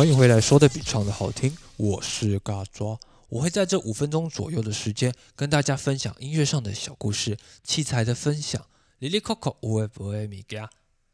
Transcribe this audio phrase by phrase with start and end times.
[0.00, 2.98] 欢迎回来，说的比唱的好听，我是嘎抓。
[3.28, 8.64] 我会在这五分钟左右的时间，跟大家分享音乐上的小故事、器材的分享。
[9.00, 10.70] l i l y Coco，我会不会米嘎？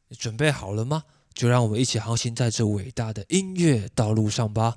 [0.07, 1.03] 你准备好了吗？
[1.35, 4.77] 就让我们一起航行在这伟大的音乐道路上吧。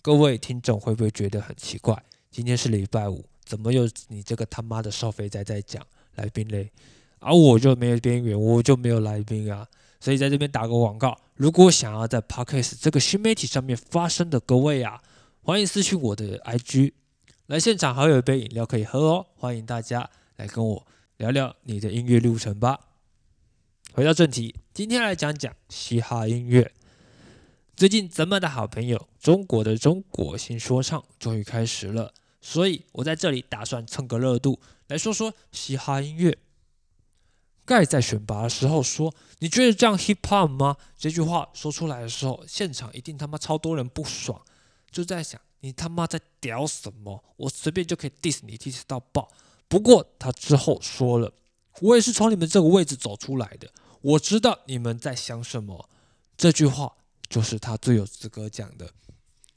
[0.00, 2.02] 各位听众会不会觉得很奇怪？
[2.30, 6.70] 今天是礼拜五，怎么有你这个他妈的少肥仔在讲来宾嘞？
[7.18, 9.68] 而我就没有边缘，我就没有来宾啊。
[10.00, 15.02] 所以在这边打个广告，如果想要在 Podcast 这个新媒体上面发声的各位啊，
[15.42, 16.92] 欢迎私信我的 IG，
[17.46, 19.26] 来现场还有一杯饮料可以喝哦。
[19.34, 22.78] 欢迎大家来跟我聊聊你的音乐路程吧。
[23.92, 26.72] 回到正题，今天来讲讲嘻哈音乐。
[27.76, 36.38] 最近咱们的好朋友中国的中国新说唱终于开始了，所以我在这里打算蹭个热度，来说说嘻哈音乐。
[37.68, 44.40] 盖在选拔的时候说：“你觉得这样 hip hop 吗？”这句话说出来的时候，现场一定他妈超多人不爽，
[44.90, 47.22] 就在想你他妈在屌什么？
[47.36, 49.28] 我随便就可以 diss 你 diss 到爆。
[49.68, 51.30] 不过他之后说了
[51.82, 53.68] ：“我也是从你们这个位置走出来的，
[54.00, 55.90] 我知道你们在想什么。”
[56.38, 56.96] 这句话
[57.28, 58.90] 就是他最有资格讲的，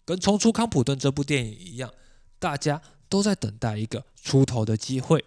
[0.03, 1.94] 跟重出康普顿这部电影一样，
[2.38, 5.23] 大家都在等待一个出头的机会。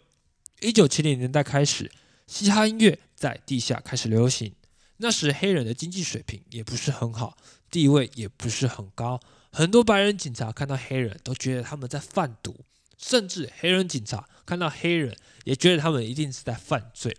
[0.60, 1.90] 一九七零年代开始。
[2.26, 4.54] 嘻哈音乐在地下开始流行，
[4.96, 7.36] 那时黑人的经济水平也不是很好，
[7.70, 9.20] 地位也不是很高，
[9.52, 12.64] 很多白人警察看到黑人都觉得他们在贩毒，
[12.96, 17.16] 甚至黑人警察看到黑人也觉得他们一定是在犯罪。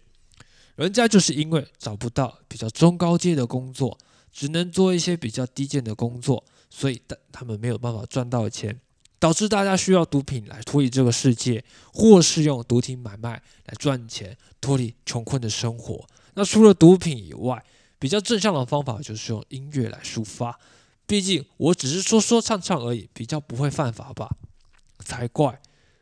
[0.75, 3.97] 人家就是因为找不到比较中高阶的工作，
[4.31, 8.81] 只能做一些比较低贱的工作，所以但他们没有办法赚到钱。
[9.25, 16.05] 导致大家需要毒品来脱离这个世界，或是用毒品买卖来赚钱，脱离穷困的生活。
[16.35, 17.65] 那除了毒品以外，
[17.97, 20.59] 比较正向的方法就是用音乐来抒发。
[21.07, 24.29] 毕竟我只是说说唱唱而已，比较不会犯法吧？
[24.99, 25.59] 才怪！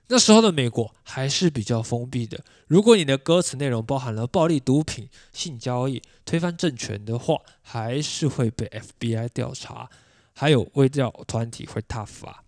[0.10, 2.44] 那时候的美国还是比较封闭的。
[2.68, 8.68] 如果你的歌词内容包含了暴力、毒品、性交易、推翻政权的话，还是会被
[9.00, 9.90] FBI 调查，
[10.34, 12.43] 还有微调团体会踏罚。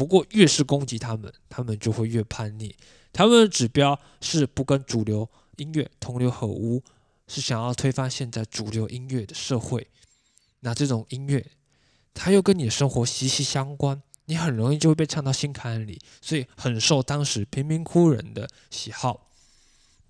[0.00, 2.74] 不过，越是攻击他们，他们就会越叛逆。
[3.12, 5.28] 他们的指标是不跟主流
[5.58, 6.82] 音乐同流合污，
[7.28, 9.88] 是想要推翻现在主流音乐的社会。
[10.60, 11.50] 那这种音乐，
[12.14, 19.28] 它又跟你的生活息息相关，你很容易就会被唱到心坎里，所以很受当时贫民窟人的喜好。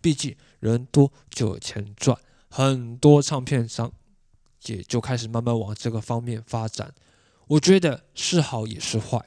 [0.01, 2.17] 毕竟人多就有钱赚，
[2.49, 3.93] 很多唱片商
[4.67, 6.95] 也就开始慢慢往这个方面发展。
[7.49, 9.27] 我觉得是好也是坏。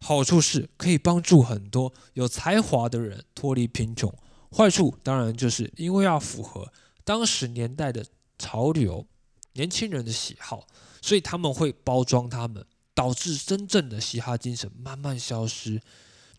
[0.00, 4.12] 好处是可以帮助很多 有才华的人脱离贫穷，
[4.50, 6.72] 坏处当然就是因为要符合
[7.04, 8.04] 当时年代的
[8.38, 9.06] 潮流、
[9.52, 10.66] 年轻人的喜好，
[11.02, 15.80] 所以他们会包装他们，导致真正的嘻哈精神慢慢消失。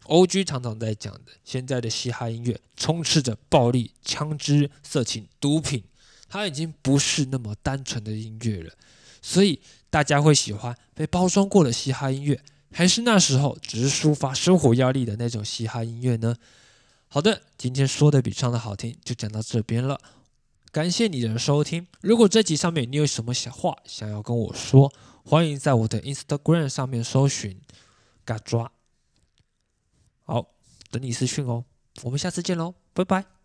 [0.05, 0.43] O.G.
[0.43, 5.83] 常常在讲的，现在的嘻哈音乐充斥着暴力、枪支、色情、毒品，
[6.27, 8.73] 它已经不是那么单纯的音乐了，
[9.21, 9.61] 所以
[9.91, 12.41] 大家会喜欢被包装过的嘻哈音乐。
[12.71, 16.35] 还是那时候只是抒发生活压力的那种嘻哈音乐呢？
[17.07, 19.99] 好的，今天说的比唱的好听，就讲到这边了。
[20.71, 21.85] 感谢你的收听。
[21.99, 24.93] 如果这集上面你有什么想话想要跟我说，
[25.25, 27.59] 欢迎在我的 Instagram 上面搜寻
[28.23, 28.71] “嘎抓”。
[30.23, 30.47] 好，
[30.89, 31.65] 等你私讯哦。
[32.03, 33.40] 我们下次见喽，拜拜。